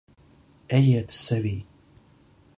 Ejiet 0.77 1.09
sevī. 1.25 1.55